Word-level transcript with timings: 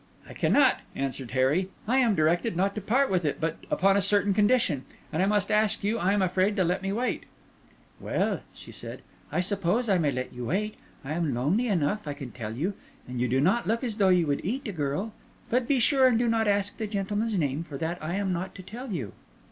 "I 0.27 0.33
cannot," 0.33 0.79
answered 0.95 1.29
Harry. 1.29 1.69
"I 1.87 1.97
am 1.97 2.15
directed 2.15 2.55
not 2.57 2.73
to 2.73 2.81
part 2.81 3.11
with 3.11 3.23
it 3.23 3.39
but 3.39 3.57
upon 3.69 3.95
a 3.95 4.01
certain 4.01 4.33
condition, 4.33 4.83
and 5.13 5.21
I 5.21 5.27
must 5.27 5.51
ask 5.51 5.83
you, 5.83 5.99
I 5.99 6.11
am 6.11 6.23
afraid, 6.23 6.55
to 6.55 6.63
let 6.63 6.81
me 6.81 6.91
wait." 6.91 7.25
"Well," 7.99 8.39
said 8.51 8.73
she, 8.99 9.03
"I 9.31 9.41
suppose 9.41 9.89
I 9.89 9.99
may 9.99 10.11
let 10.11 10.33
you 10.33 10.45
wait. 10.45 10.73
I 11.05 11.13
am 11.13 11.35
lonely 11.35 11.67
enough, 11.67 12.07
I 12.07 12.15
can 12.15 12.31
tell 12.31 12.55
you, 12.55 12.73
and 13.07 13.21
you 13.21 13.27
do 13.27 13.39
not 13.39 13.67
look 13.67 13.83
as 13.83 13.97
though 13.97 14.09
you 14.09 14.25
would 14.25 14.43
eat 14.43 14.67
a 14.67 14.71
girl. 14.71 15.13
But 15.51 15.67
be 15.67 15.77
sure 15.77 16.07
and 16.07 16.17
do 16.17 16.27
not 16.27 16.47
ask 16.47 16.77
the 16.77 16.87
gentleman's 16.87 17.37
name, 17.37 17.63
for 17.63 17.77
that 17.77 17.99
I 18.01 18.15
am 18.15 18.33
not 18.33 18.55
to 18.55 18.63
tell 18.63 18.91
you." 18.91 19.11